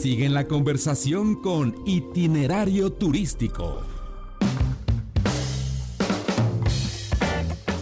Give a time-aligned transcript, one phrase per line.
[0.00, 3.82] Sigue la conversación con Itinerario Turístico.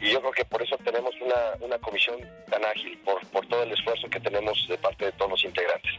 [0.02, 3.64] y yo creo que por eso tenemos una, una comisión tan ágil, por, por todo
[3.64, 5.92] el esfuerzo que tenemos de parte de todos los integrantes.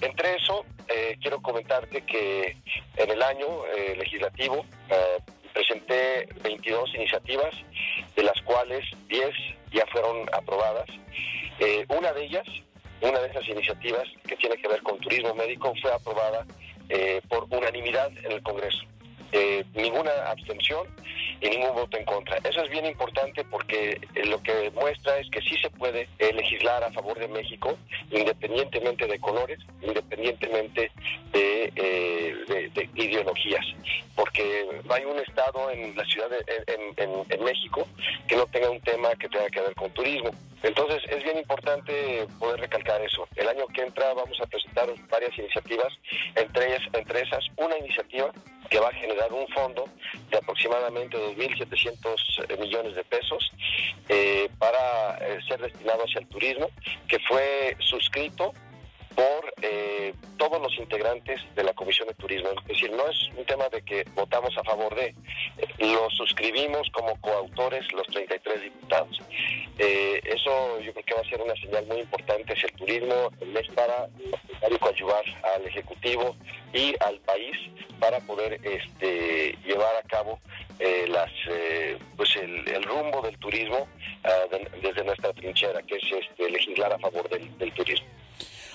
[0.00, 2.56] Entre eso, eh, quiero comentarte que
[2.96, 5.18] en el año eh, legislativo eh,
[5.52, 7.54] presenté 22 iniciativas,
[8.14, 9.30] de las cuales 10
[9.72, 10.88] ya fueron aprobadas.
[11.58, 12.46] Eh, una de ellas,
[13.02, 16.46] una de esas iniciativas que tiene que ver con turismo médico, fue aprobada
[16.88, 18.80] eh, por unanimidad en el Congreso.
[19.32, 20.88] Eh, ninguna abstención
[21.40, 22.36] y ningún voto en contra.
[22.38, 26.82] Eso es bien importante porque eh, lo que muestra es que sí se puede legislar
[26.82, 27.78] a favor de México,
[28.10, 30.90] independientemente de colores, independientemente
[31.32, 31.72] de,
[32.48, 33.64] de, de ideologías,
[34.20, 37.88] porque no hay un estado en la ciudad, de, en, México,
[38.28, 40.30] que no tenga un tema que tenga que ver con turismo.
[40.62, 43.26] Entonces es bien importante poder recalcar eso.
[43.34, 45.88] El año que entra vamos a presentar varias iniciativas,
[46.34, 48.30] entre ellas, entre esas una iniciativa
[48.68, 49.88] que va a generar un fondo
[50.30, 53.50] de aproximadamente 2.700 millones de pesos
[54.10, 56.68] eh, para eh, ser destinado hacia el turismo,
[57.08, 58.52] que fue suscrito
[59.62, 62.48] eh, todos los integrantes de la Comisión de Turismo.
[62.50, 65.14] Es decir, no es un tema de que votamos a favor de,
[65.78, 69.18] lo suscribimos como coautores los 33 diputados.
[69.78, 73.30] Eh, eso yo creo que va a ser una señal muy importante hacia el turismo,
[73.54, 74.08] es para
[74.90, 76.36] ayudar al Ejecutivo
[76.72, 77.56] y al país
[77.98, 80.38] para poder este, llevar a cabo
[80.78, 81.06] eh,
[81.48, 83.86] eh, pues el, rumbo del turismo
[84.50, 88.09] de, desde nuestra trinchera, que es este, legislar a favor del turismo.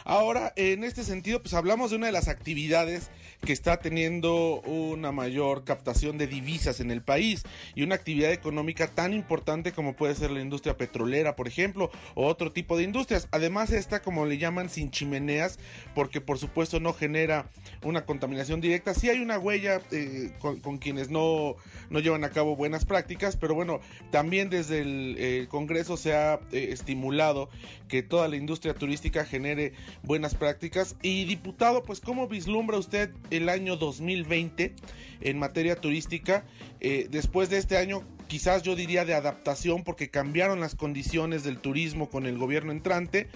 [0.08, 3.10] Ahora, en este sentido, pues hablamos de una de las actividades
[3.46, 7.44] que está teniendo una mayor captación de divisas en el país
[7.76, 12.26] y una actividad económica tan importante como puede ser la industria petrolera, por ejemplo, o
[12.26, 13.28] otro tipo de industrias.
[13.32, 15.60] Además, esta, como le llaman, sin chimeneas,
[15.94, 17.50] porque por supuesto no genera
[17.84, 18.96] una contaminación directa.
[18.96, 21.56] Sí hay una huella eh, con, con, quienes no,
[21.92, 23.80] no llevan a cabo buenas prácticas, pero bueno,
[24.10, 27.50] también desde el Congreso se ha eh, estimulado
[27.88, 30.96] que toda la industria turística genere buenas prácticas.
[31.04, 34.74] Y diputado, pues ¿cómo vislumbra usted el año 2020
[35.22, 36.46] en materia turística?
[36.80, 41.60] Eh, después de este año, quizás yo diría de adaptación porque cambiaron las condiciones del
[41.60, 43.28] turismo con el gobierno entrante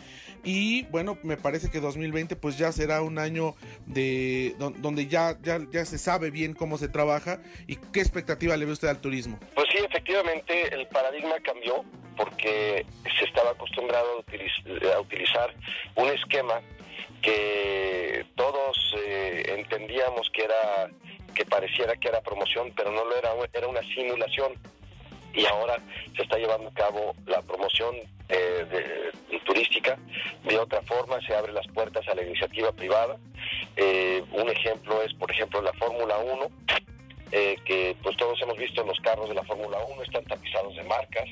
[0.43, 3.55] y bueno, me parece que 2020 pues ya será un año
[3.85, 8.66] de donde ya, ya, ya se sabe bien cómo se trabaja y qué expectativa le
[8.66, 9.39] ve usted al turismo.
[9.55, 11.83] Pues sí, efectivamente el paradigma cambió
[12.19, 12.85] porque
[13.18, 14.52] se estaba acostumbrado a, utiliz
[14.94, 15.53] a utilizar
[15.96, 16.59] un esquema
[17.22, 20.90] que todos eh, entendíamos que era
[21.34, 24.52] que pareciera que era promoción, pero no lo era, era una simulación.
[25.34, 25.78] Y ahora
[26.17, 27.96] se está llevando a cabo la promoción
[28.28, 28.66] eh,
[29.29, 29.97] de, turística.
[30.43, 33.16] De otra forma, se abren las puertas a la iniciativa privada.
[33.78, 36.52] Eh, un ejemplo es, por ejemplo, la Fórmula 1,
[37.31, 40.84] eh, que pues todos hemos visto los carros de la Fórmula 1 están tapizados de
[40.84, 41.29] marcas,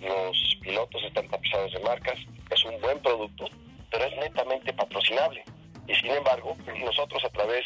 [0.00, 2.18] los pilotos están tapizados de marcas,
[2.50, 3.46] es un buen producto,
[3.90, 5.44] pero es netamente patrocinable.
[5.88, 7.64] Y sin embargo, nosotros a través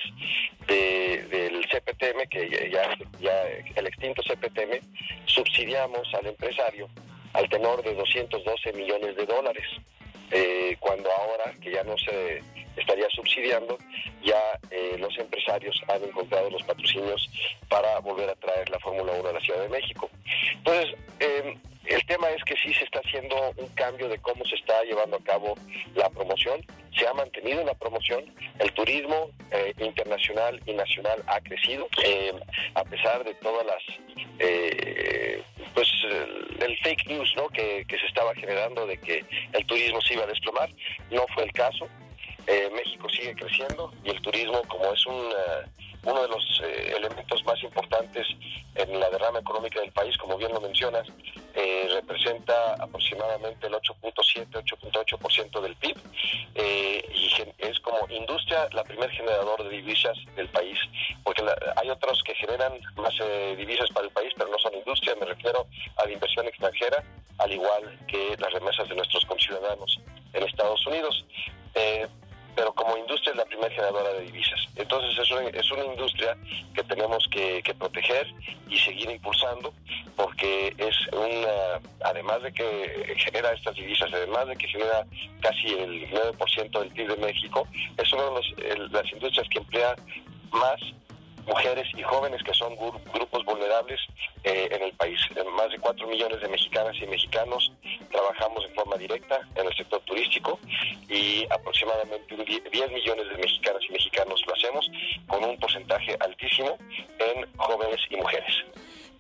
[0.67, 3.43] de, del CPTM, que ya, ya
[3.75, 4.81] el extinto CPTM,
[5.27, 6.89] subsidiamos al empresario
[7.35, 9.67] al tenor de 212 millones de dólares.
[10.31, 12.43] Eh, cuando ahora que ya no se
[12.77, 13.77] estaría subsidiando,
[14.25, 17.31] ya eh, los empresarios han encontrado los patrocinios
[17.69, 20.11] para volver a traer la Fórmula 1 a la Ciudad de México.
[20.57, 21.57] Entonces, eh,
[21.87, 25.17] el tema es que sí se está haciendo un cambio de cómo se está llevando
[25.17, 25.55] a cabo
[25.95, 26.65] la promoción.
[26.99, 28.25] Se ha mantenido la promoción.
[28.59, 32.33] El turismo eh, internacional y nacional ha crecido, eh,
[32.75, 33.83] a pesar de todas las,
[34.39, 35.43] eh,
[35.75, 35.89] pues,
[36.61, 37.49] el, fake news, ¿no?
[37.49, 40.71] Que, que se estaba generando de que el turismo se iba a desplomar.
[41.11, 41.87] No fue el caso.
[42.47, 45.33] México sigue creciendo y el turismo, como es un
[46.05, 48.27] uno de los eh, elementos más importantes
[48.75, 51.07] en la derrama económica del país, como bien lo mencionas,
[51.55, 55.97] eh, representa aproximadamente el 8.7, 8.8% del PIB
[56.57, 60.79] eh, y es como industria la primer generador de divisas del país,
[61.23, 61.43] porque
[61.77, 63.15] hay otros que generan más
[63.57, 65.67] divisas para el país, pero no son industria, me refiero
[65.97, 67.03] a la inversión extranjera,
[67.39, 70.01] al igual que las remesas de nuestros conciudadanos
[70.33, 71.25] en Estados Unidos
[72.55, 74.61] pero como industria es la primera generadora de divisas.
[74.77, 76.37] Entonces es una, es una industria
[76.75, 78.27] que tenemos que, proteger
[78.69, 79.73] y seguir impulsando
[80.17, 85.05] porque es una, además de que genera estas divisas, además de que genera
[85.41, 87.67] casi el 9% del PIB de México,
[87.97, 89.97] es una de las industrias que emplea
[90.53, 90.81] más
[91.47, 94.01] mujeres y jóvenes que son grupos vulnerables
[94.45, 95.19] eh, en el país.
[95.57, 97.73] Más de 4 millones de mexicanas y mexicanos
[98.11, 100.59] trabajamos en forma directa en el sector turístico
[101.09, 104.91] y aproximadamente 10 millones de mexicanas y mexicanos lo hacemos
[105.27, 106.79] con un porcentaje altísimo
[107.19, 108.65] en jóvenes y mujeres.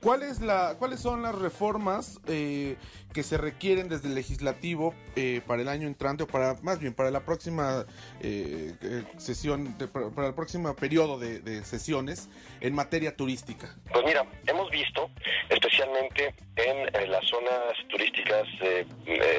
[0.04, 2.76] ¿Cuál es la, ¿Cuáles son las reformas eh,
[3.14, 6.92] que se requieren desde el legislativo eh, para el año entrante o para más bien
[6.92, 7.86] para la próxima
[8.20, 8.74] eh,
[9.16, 9.74] sesión,
[10.14, 12.28] para, el próximo periodo de, sesiones
[12.60, 13.74] en materia turística?
[13.90, 15.08] Pues mira, hemos visto
[15.48, 18.46] especialmente en, las zonas turísticas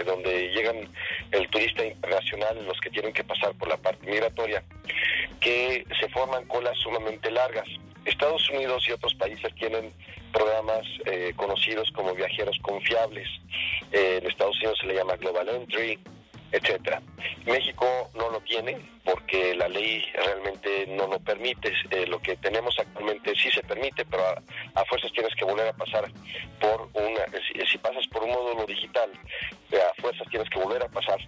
[0.07, 0.77] donde llegan
[1.29, 4.63] el turista internacional, los que tienen que pasar por la parte migratoria,
[5.39, 7.67] que se forman colas sumamente largas.
[8.05, 9.91] Estados Unidos y otros países tienen
[10.31, 13.27] programas eh, conocidos como viajeros confiables.
[13.91, 15.99] Eh, en Estados Unidos se le llama Global Entry,
[16.51, 17.01] etcétera.
[17.45, 21.73] México no lo tiene porque la ley realmente no lo permite.
[21.89, 24.23] Eh, lo que tenemos actualmente sí se permite, pero
[24.75, 26.11] a, fuerzas tienes que volver a pasar
[26.59, 27.25] por una.
[27.69, 29.09] Si, pasas por un módulo digital,
[29.73, 31.19] a fuerzas tienes que volver a pasar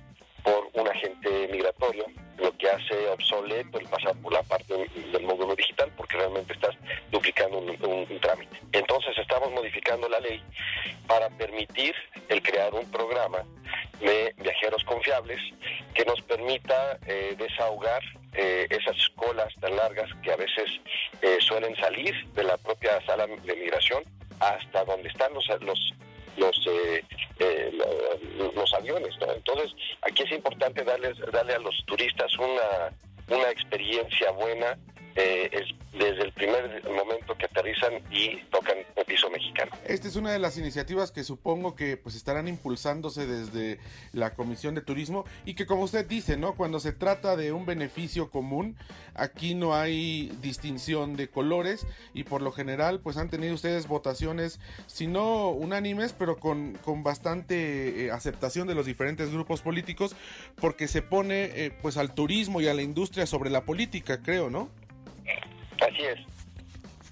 [0.48, 2.06] por un agente migratorio,
[2.38, 4.74] lo que hace obsoleto el pasar por la parte
[5.12, 6.74] del módulo digital, porque realmente estás
[7.12, 8.58] duplicando un trámite.
[8.72, 10.42] Entonces estamos modificando la ley
[11.06, 11.94] para permitir
[12.30, 13.44] el crear un programa
[14.00, 15.42] de viajeros confiables
[15.94, 18.02] que nos permita eh, desahogar
[18.34, 20.70] eh, esas colas tan largas que a veces
[21.22, 24.02] eh, suelen salir de la propia sala de migración
[24.40, 25.94] hasta donde están los los
[26.38, 26.56] los,
[28.56, 29.16] los aviones.
[29.22, 32.92] Entonces, aquí es importante darles, darle a los turistas una,
[33.30, 34.78] una experiencia buena
[35.16, 39.72] eh, es desde el primer momento que aterrizan y tocan piso mexicano.
[39.86, 43.80] Esta es una de las iniciativas que supongo que pues estarán impulsándose desde
[44.12, 46.54] la Comisión de Turismo y que como usted dice, ¿no?
[46.56, 48.76] Cuando se trata de un beneficio común,
[49.16, 54.60] aquí no hay distinción de colores y por lo general pues han tenido ustedes votaciones,
[54.88, 60.18] si no unánimes, pero con, con bastante eh, aceptación de los diferentes grupos políticos
[60.60, 64.50] porque se pone eh, pues al turismo y a la industria sobre la política, creo,
[64.50, 64.70] ¿no?
[65.80, 66.37] Así es.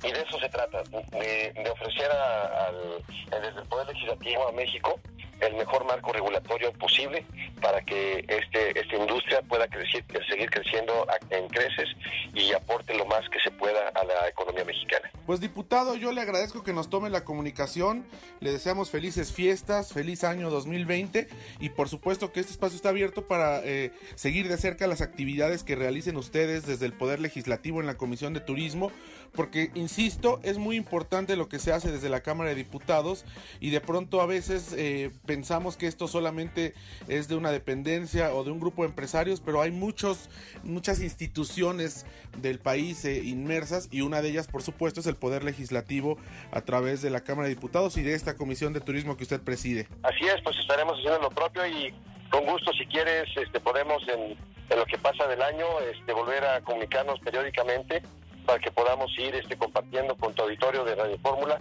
[0.06, 5.00] Y de eso se trata, de, ofrecer al, desde el Poder Legislativo a México
[5.42, 7.26] el mejor marco regulatorio posible
[7.62, 11.90] para que este esta industria pueda crecer, seguir creciendo en creces
[12.34, 15.10] y aporte lo más que se pueda a la economía mexicana.
[15.26, 18.06] Pues diputado, yo le agradezco que nos tome la comunicación,
[18.40, 21.28] le deseamos felices fiestas, feliz año 2020
[21.60, 25.64] y por supuesto que este espacio está abierto para eh, seguir de cerca las actividades
[25.64, 28.92] que realicen ustedes desde el Poder Legislativo en la Comisión de Turismo,
[29.34, 33.26] porque insisto, es muy importante lo que se hace desde la Cámara de Diputados
[33.60, 36.74] y de pronto a veces eh, pensamos que esto solamente
[37.08, 40.30] es de una dependencia o de un grupo de empresarios, pero hay muchos,
[40.64, 42.06] muchas instituciones
[42.38, 46.18] del país eh, inmersas y una de ellas, por supuesto, es el Poder Legislativo
[46.52, 49.42] a través de la Cámara de Diputados y de esta Comisión de Turismo que usted
[49.42, 49.88] preside.
[50.04, 51.94] Así es, pues estaremos haciendo lo propio y
[52.30, 54.38] con gusto, si quieres, este, podemos en,
[54.76, 58.02] lo que pasa del año este, volver a comunicarnos periódicamente
[58.46, 61.60] para que podamos ir este, compartiendo con tu auditorio de Radio Fórmula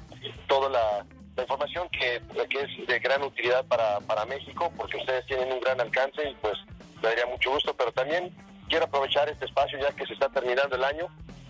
[0.49, 1.06] toda la
[1.37, 5.61] la información que, que es de gran utilidad para, para México, porque ustedes tienen un
[5.61, 6.55] gran alcance y pues
[7.03, 8.35] me daría mucho gusto, pero también
[8.69, 11.09] quiero aprovechar este espacio ya que se está terminando el año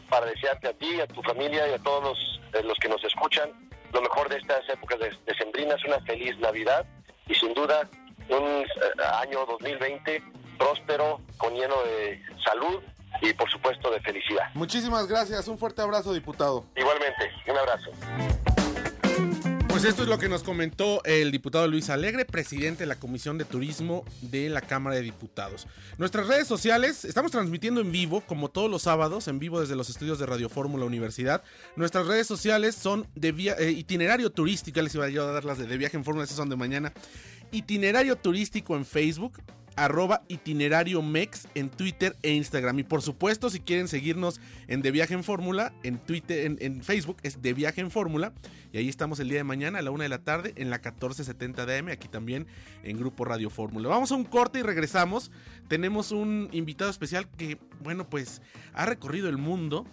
[0.08, 3.02] para desearte a ti, a tu familia y a todos los, eh, los que nos
[3.04, 3.50] escuchan
[3.92, 6.84] lo mejor de estas épocas de, sembrinas, una feliz Navidad
[7.28, 7.88] y sin duda
[8.28, 8.66] un eh,
[9.20, 10.22] año 2020
[10.58, 12.82] próspero, con lleno de salud
[13.20, 14.46] y por supuesto de felicidad.
[14.54, 16.64] Muchísimas gracias, un fuerte abrazo diputado.
[16.76, 17.90] Igualmente, un abrazo.
[19.84, 23.36] Pues esto es lo que nos comentó el diputado Luis Alegre, presidente de la Comisión
[23.36, 25.66] de Turismo de la Cámara de Diputados.
[25.98, 29.90] Nuestras redes sociales, estamos transmitiendo en vivo, como todos los sábados, en vivo desde los
[29.90, 31.44] estudios de Radio Fórmula Universidad.
[31.76, 35.66] Nuestras redes sociales son de vía, eh, itinerario turístico, les iba a dar las de,
[35.66, 36.94] de viaje en Fórmula, esas son de mañana.
[37.52, 39.34] Itinerario turístico en Facebook,
[39.76, 42.78] arroba itinerario mex en Twitter e Instagram.
[42.78, 47.16] Y por supuesto, si quieren seguirnos en De Viaje en Fórmula, en Twitter, en, Facebook
[47.22, 48.32] es De Viaje en Fórmula.
[48.72, 50.78] Y ahí estamos el día de mañana a la una de la tarde en la
[50.78, 52.46] 1470 DM, aquí también
[52.82, 53.88] en Grupo Radio Fórmula.
[53.88, 55.30] Vamos a un corte y regresamos.
[55.68, 59.86] Tenemos un invitado especial que, bueno, pues ha recorrido el mundo.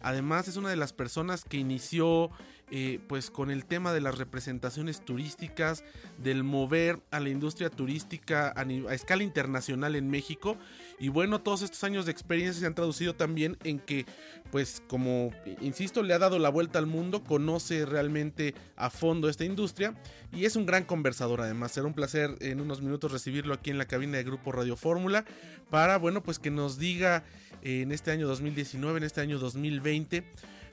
[0.00, 2.30] Además es una de las personas que inició
[2.70, 5.84] eh, pues con el tema de las representaciones turísticas,
[6.18, 10.58] del mover a la industria turística a, escala internacional en México.
[10.98, 14.04] Y bueno, todos estos años de experiencia se han traducido también en que,
[14.50, 19.44] pues como insisto, le ha dado la vuelta al mundo, conoce realmente a fondo esta
[19.44, 19.94] industria
[20.32, 21.72] y es un gran conversador además.
[21.72, 25.24] Será un placer en unos minutos recibirlo aquí en la cabina de Grupo Radio Fórmula
[25.70, 27.24] para, bueno, pues que nos diga
[27.62, 30.24] en este año 2019, en este año 2020,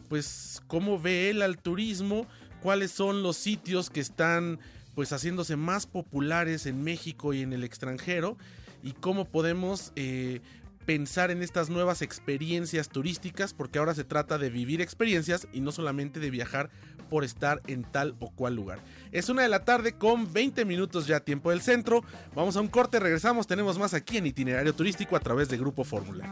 [0.07, 2.27] pues cómo ve él al turismo,
[2.61, 4.59] cuáles son los sitios que están
[4.95, 8.37] pues haciéndose más populares en México y en el extranjero
[8.81, 10.41] y cómo podemos eh,
[10.85, 15.71] pensar en estas nuevas experiencias turísticas porque ahora se trata de vivir experiencias y no
[15.71, 16.69] solamente de viajar
[17.09, 18.79] por estar en tal o cual lugar.
[19.11, 22.03] Es una de la tarde con 20 minutos ya tiempo del centro.
[22.33, 25.83] Vamos a un corte, regresamos, tenemos más aquí en itinerario turístico a través de Grupo
[25.83, 26.31] Fórmula.